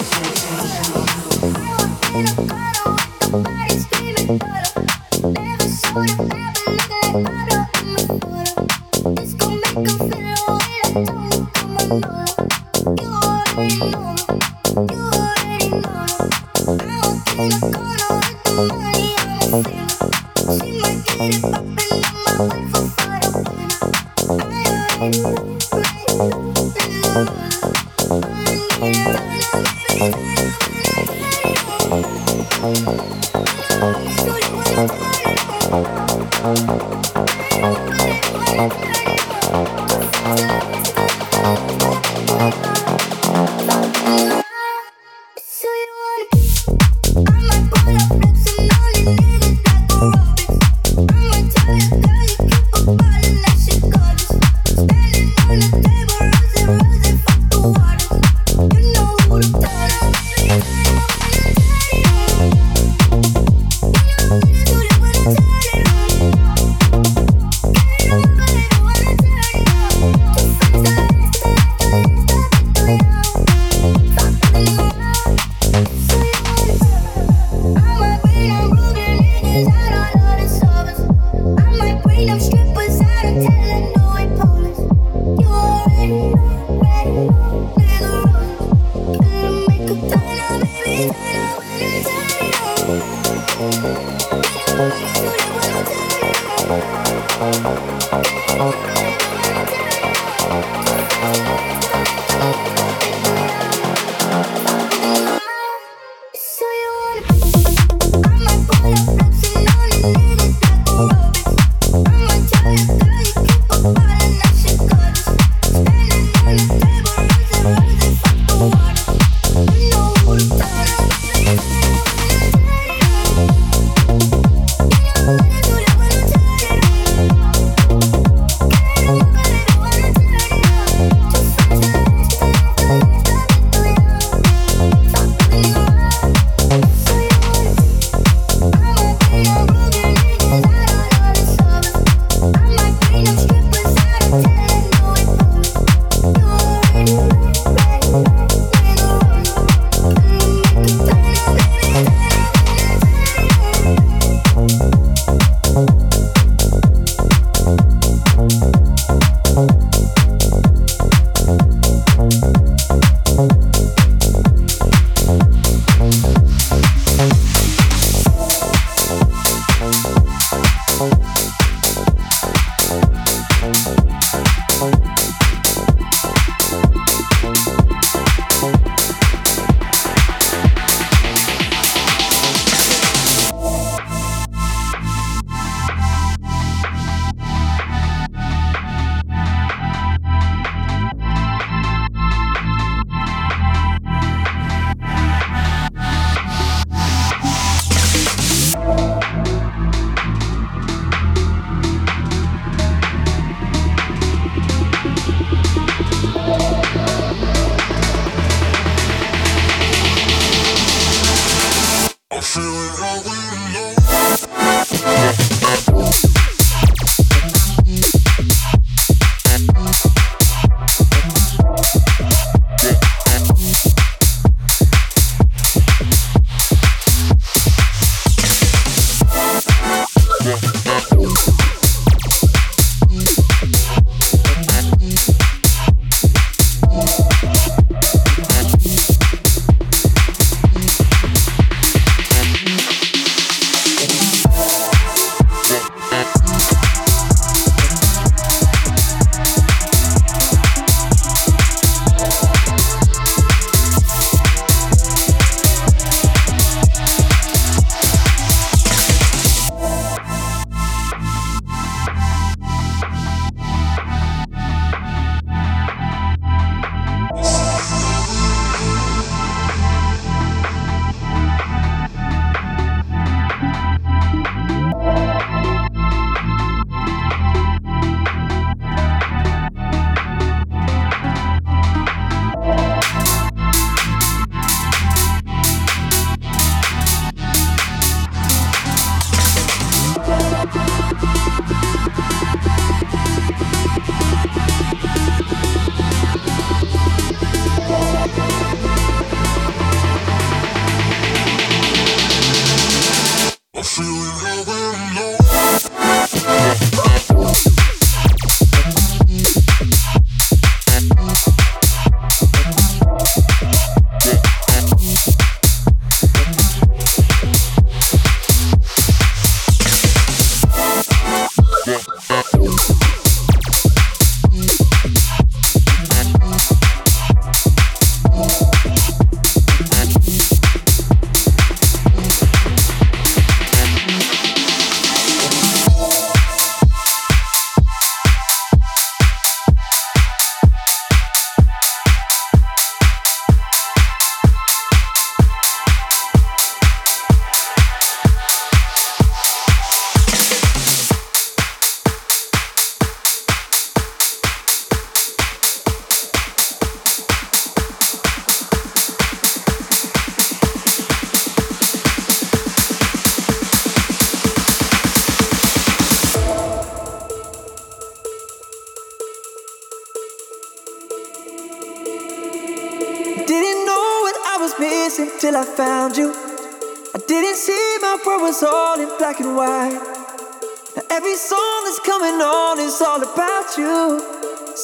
Never 0.00 0.08
saw 5.68 6.00
you, 6.00 6.16
never, 6.16 7.12
looking 7.12 7.24
never. 7.24 7.49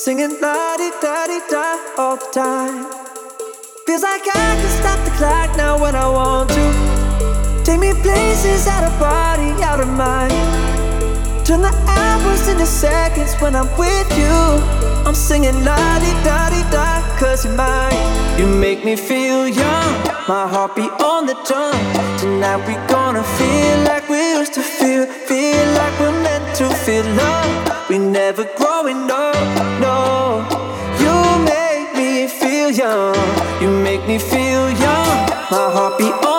Singing 0.06 0.38
la 0.41 0.76
di 0.76 0.88
da 1.03 1.26
di 1.26 1.41
da 1.50 1.67
all 1.99 2.17
the 2.17 2.29
time. 2.31 2.87
Feels 3.87 4.03
like 4.05 4.23
I 4.23 4.55
can 4.61 4.70
stop 4.79 5.00
the 5.05 5.11
clock 5.19 5.56
now 5.56 5.82
when 5.82 5.97
I 5.97 6.06
want 6.06 6.49
to. 6.50 6.67
Take 7.64 7.81
me 7.81 7.93
places 8.05 8.69
out 8.69 8.85
of 8.85 8.97
body, 9.00 9.50
out 9.64 9.81
of 9.81 9.88
mind. 9.88 10.31
Turn 11.44 11.61
the 11.61 11.75
hours 11.88 12.47
into 12.47 12.67
seconds 12.67 13.35
when 13.41 13.56
I'm 13.56 13.67
with 13.76 14.08
you. 14.17 14.38
I'm 15.05 15.17
singing 15.17 15.64
la 15.64 15.99
di 15.99 16.12
da 16.23 16.50
di 16.50 16.62
da, 16.70 17.02
cause 17.19 17.44
you're 17.44 17.56
mine. 17.56 17.99
You 18.38 18.47
make 18.47 18.85
me 18.85 18.94
feel 18.94 19.49
young, 19.49 19.93
my 20.29 20.47
heart 20.47 20.76
be 20.76 20.87
on 21.02 21.26
the 21.26 21.35
drum. 21.49 21.82
Tonight 22.20 22.62
we 22.69 22.75
gonna 22.87 23.25
feel 23.25 23.79
like 23.91 24.09
we 24.09 24.20
used 24.38 24.55
to 24.55 24.62
feel, 24.62 25.05
feel 25.26 25.67
like 25.81 25.99
we're 25.99 26.23
meant 26.23 26.47
to 26.59 26.69
feel 26.87 27.05
love. 27.17 27.75
We 27.88 27.99
never 27.99 28.43
growing 28.56 29.09
up, 29.09 29.37
no. 29.81 30.44
You 30.99 31.44
make 31.44 31.94
me 31.94 32.27
feel 32.27 32.69
young. 32.73 33.15
You 33.62 33.71
make 33.71 34.05
me 34.09 34.19
feel 34.19 34.71
young. 34.71 35.31
My 35.53 35.71
heart 35.71 35.97
be. 35.97 36.36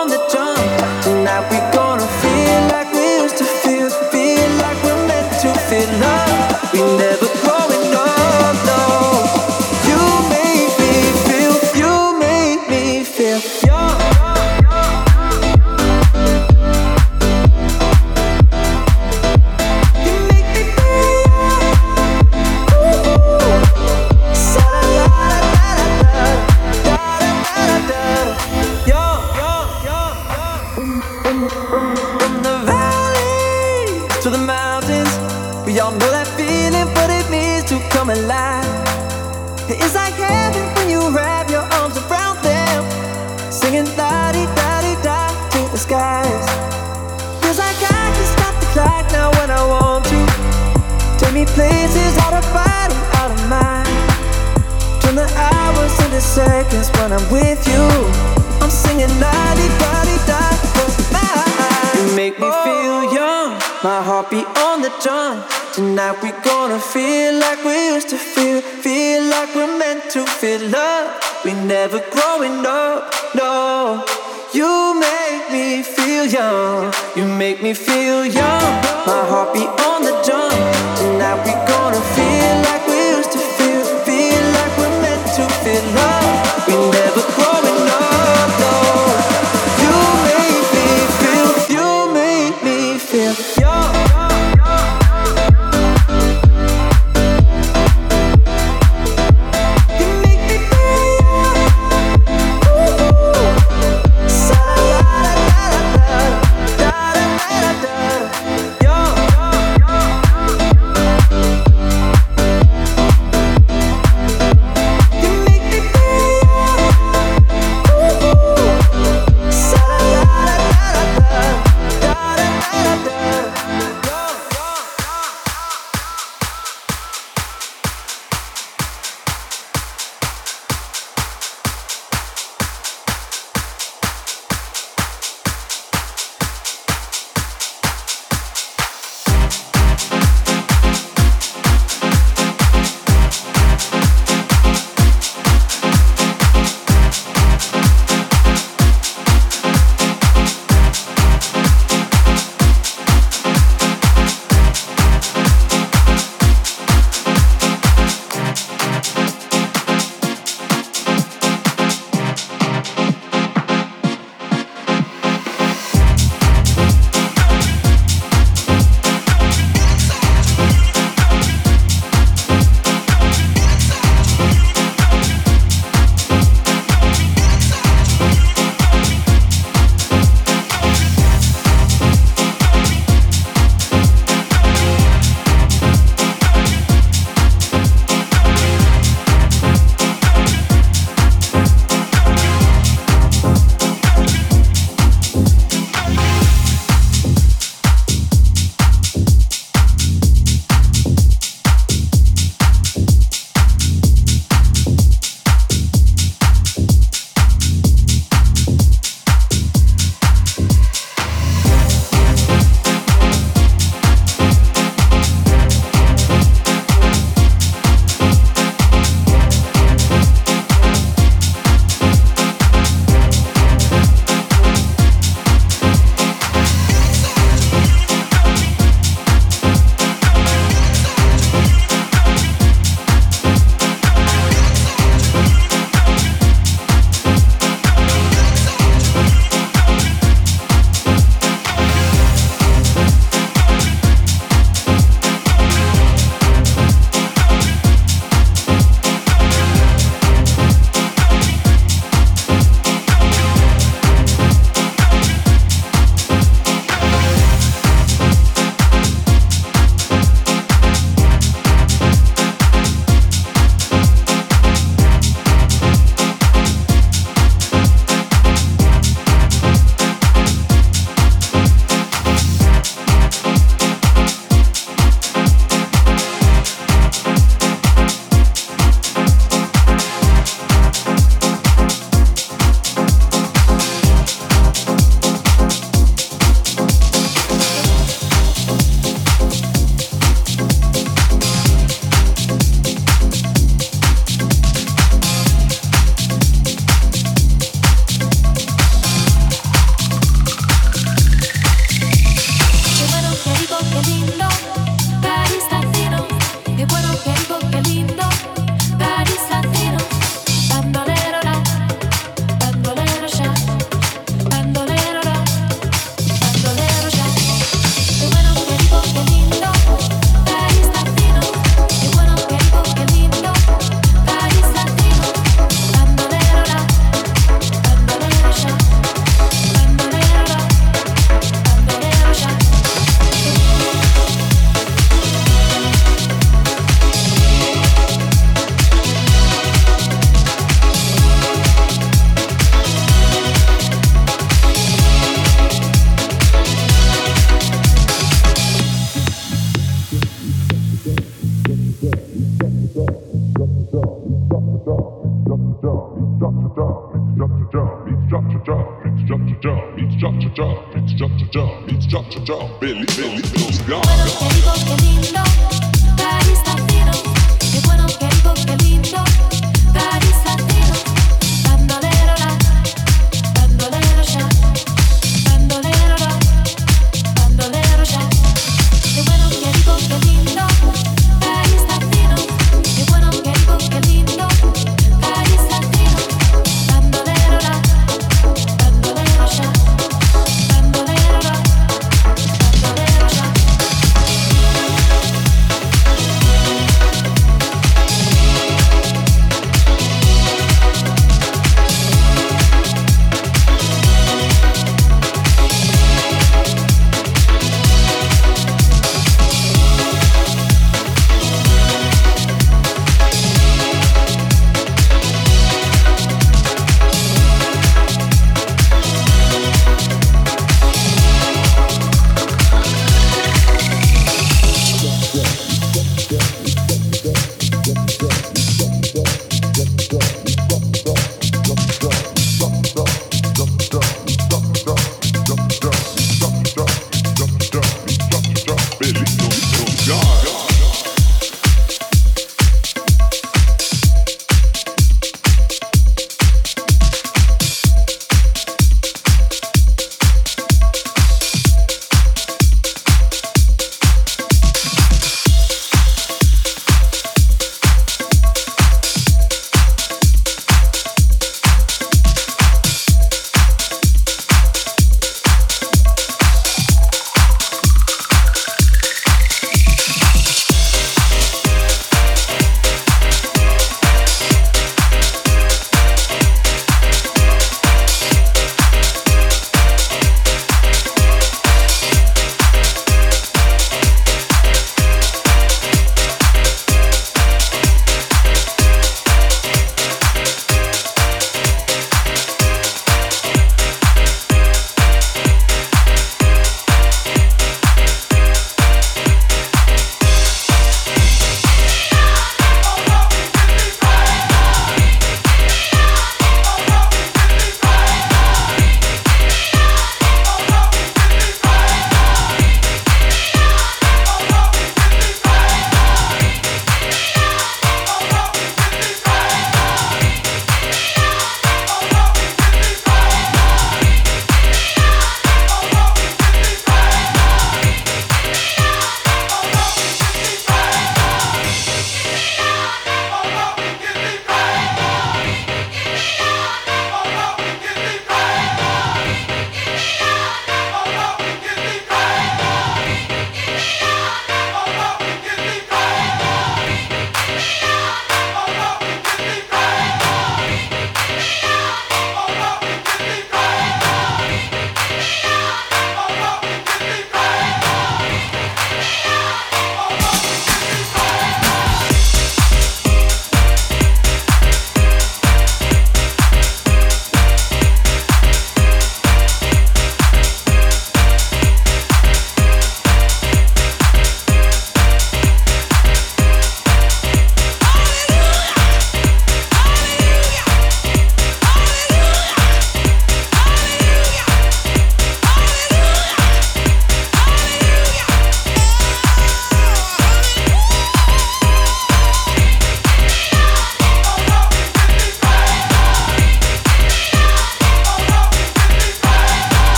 it's 358.18 358.32
jump 358.32 358.50
to 358.52 358.60
jump, 358.66 359.06
it's 359.06 359.24
jump 359.28 359.48
to 359.48 359.56
jump, 359.62 359.98
it's 359.98 360.16
jump 360.16 360.40
to 360.42 360.50
jump, 360.50 360.96
it's 360.96 361.14
jump 361.14 361.38
to 361.40 361.46
jump, 361.50 361.90
it's 361.90 362.06
jump 362.06 362.30
to 362.30 362.40
jump, 362.44 362.80
Billy, 362.80 363.06
Billy, 363.16 363.42
Billy, 363.42 363.78
Billy, 363.86 363.86
Billy, 363.86 364.02
Billy, 364.02 364.04
Billy, 364.08 364.76
Billy, 364.76 364.98
Billy, 364.98 365.32
Billy, 365.32 365.67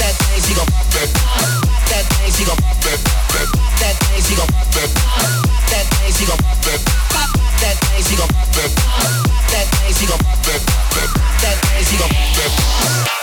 that 0.00 0.14
thing, 0.16 0.40
she 0.40 0.54
gon' 0.54 0.66
pop 0.66 0.94
it. 0.96 1.08
Pop 1.12 1.84
that 1.92 2.04
thing, 2.08 2.32
she 2.32 2.44
gon' 2.44 2.56
pop 2.56 2.84
it. 2.88 2.98
Pop 3.04 3.72
that 3.80 3.94
thing, 4.00 4.22
she 4.24 4.34
gon' 4.34 4.48
pop 4.48 4.76
it. 4.80 4.90
Pop 4.96 5.64
that 5.68 5.84
thing, 5.92 6.12
she 6.16 6.24
gon' 6.24 6.40
pop 6.40 6.66
it. 6.66 6.80
Pop 7.12 7.30
that 7.60 7.76
thing, 7.84 8.02
she 8.02 8.16
gon' 8.16 8.28
pop 8.32 8.56
it. 8.56 8.70
Pop 8.80 9.12
that 9.52 9.66
thing, 9.76 9.92
she 9.92 10.06
gon' 10.08 10.18
pop 10.24 10.46
it. 10.48 10.60
Pop 10.64 11.36
that 11.44 11.56
thing, 11.68 11.84
she 11.84 11.96
gon' 12.00 12.08
pop 12.08 13.14
it. 13.14 13.19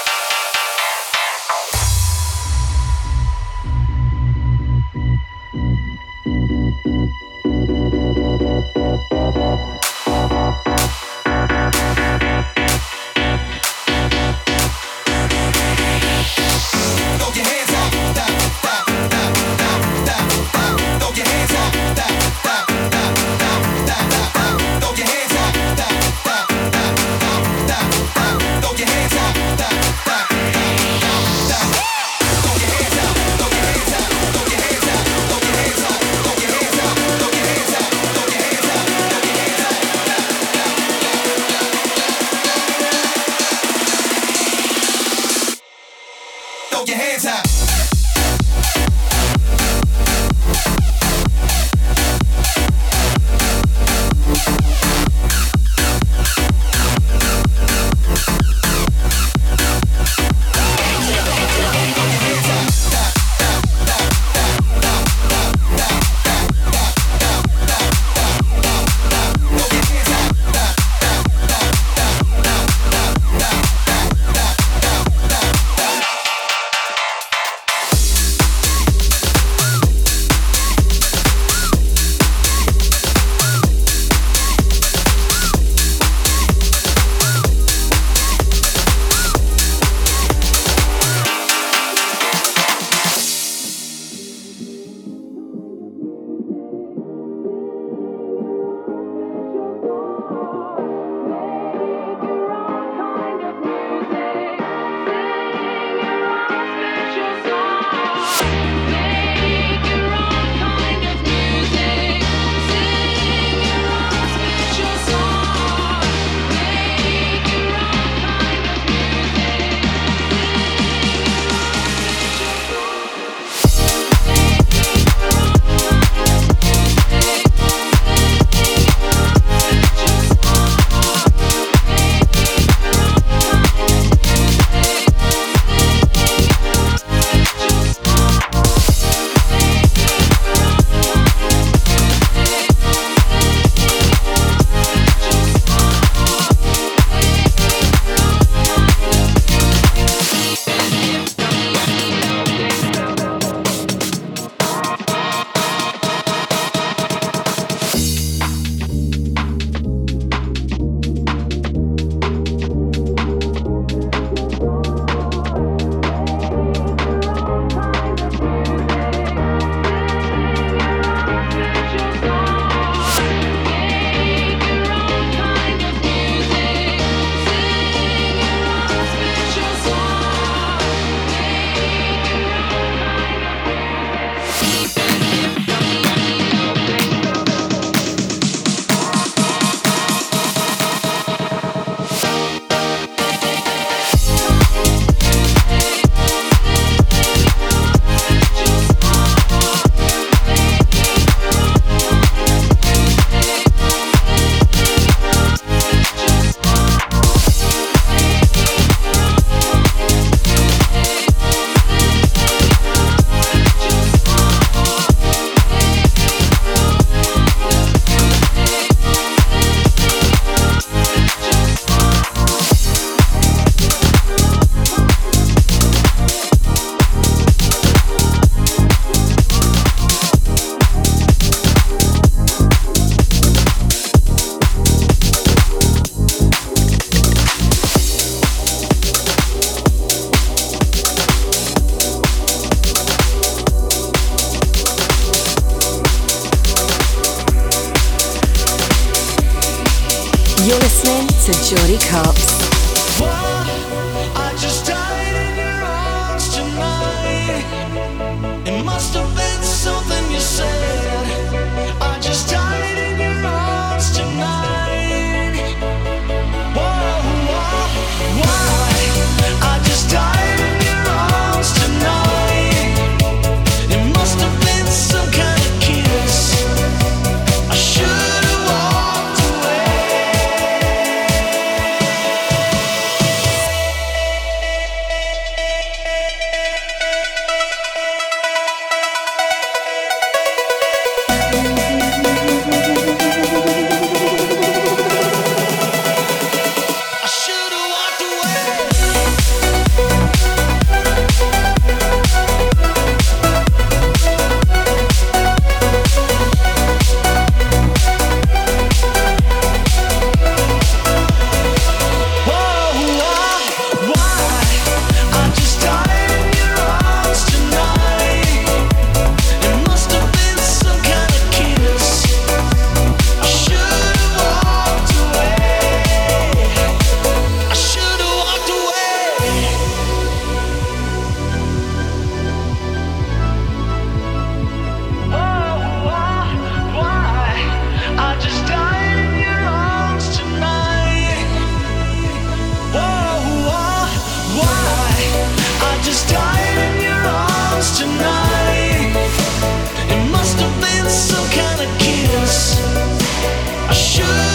should 354.18 354.47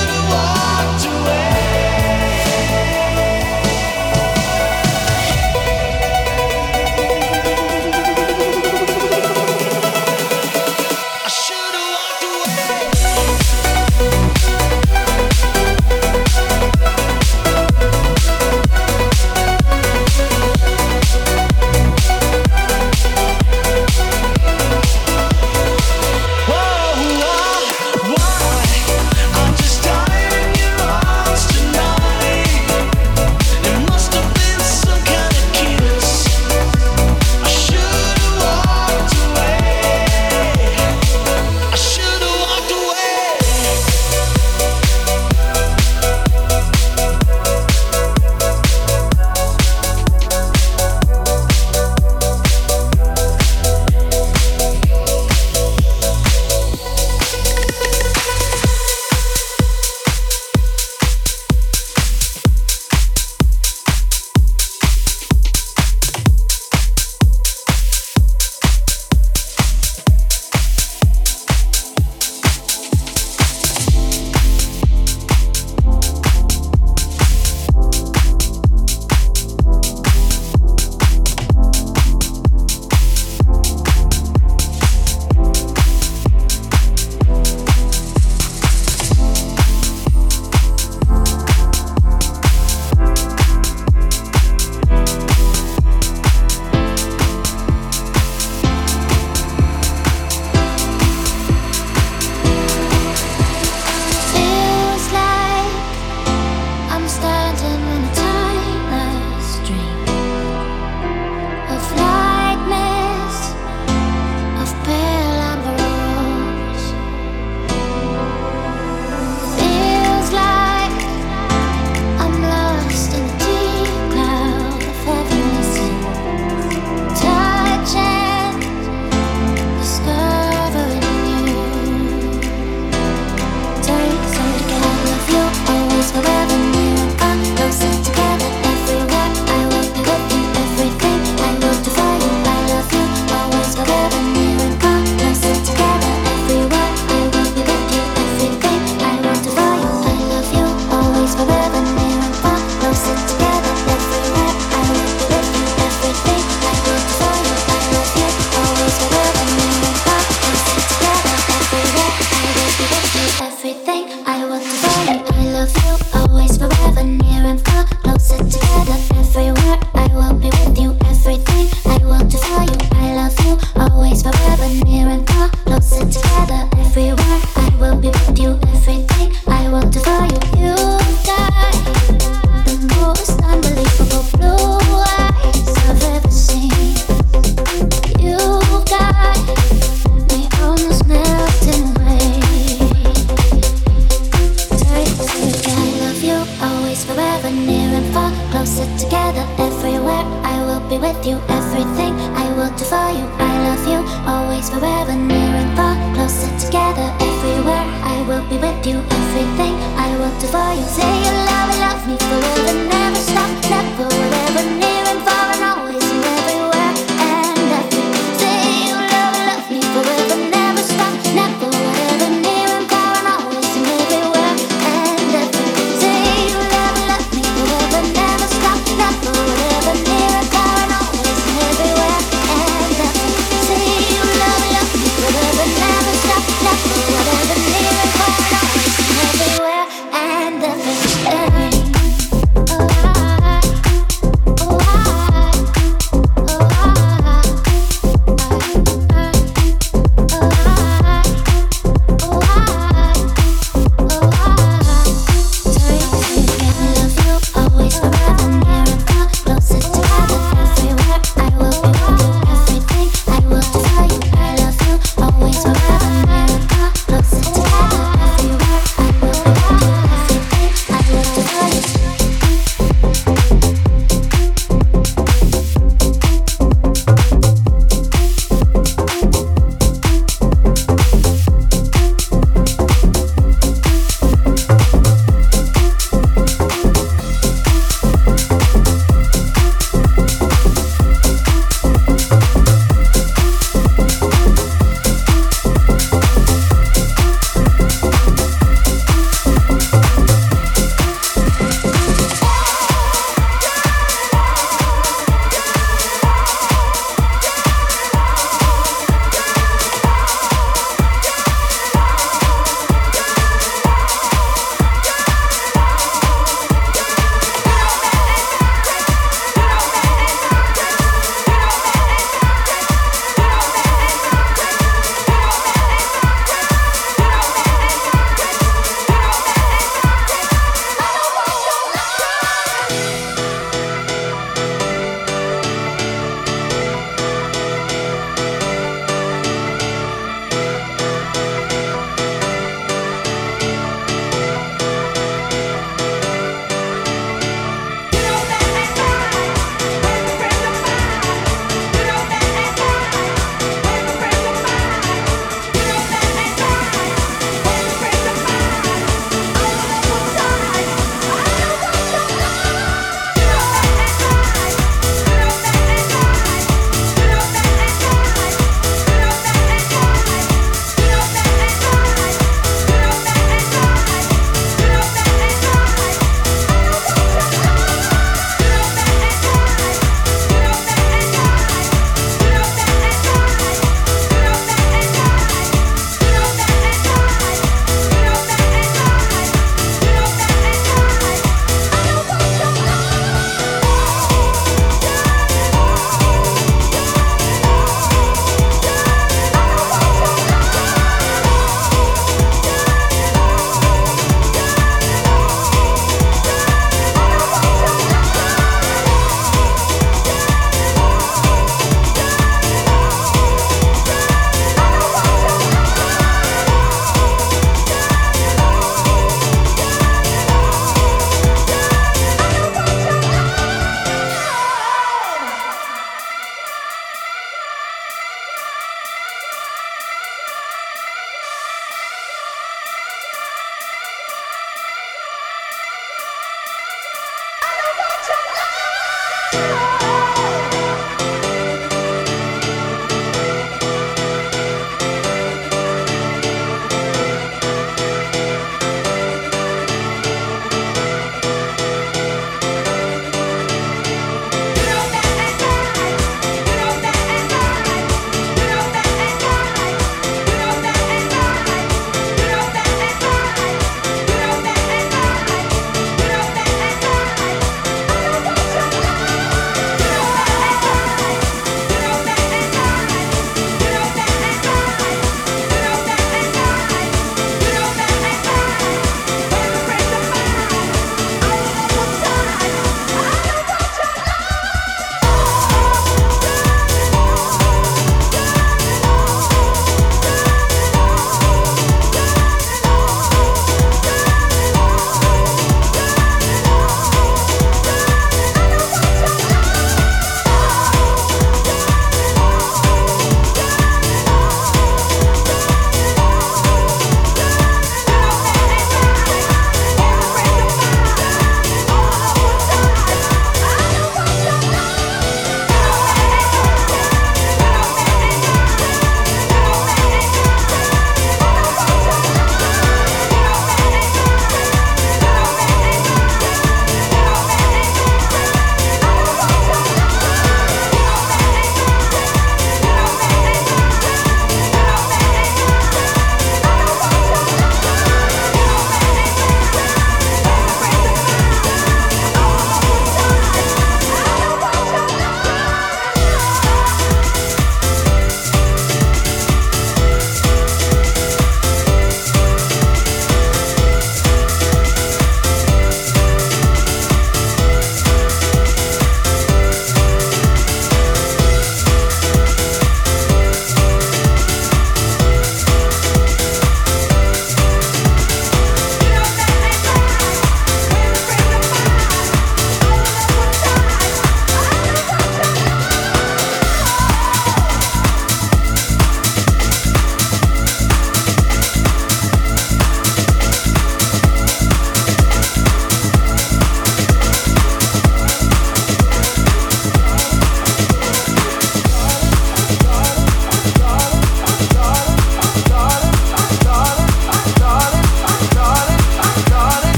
Jordy 210.41 210.47
Copz. 210.53 210.99
Yeah. 210.99 212.62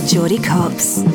By 0.00 0.06
Jordy 0.06 0.38
Copz. 0.38 1.09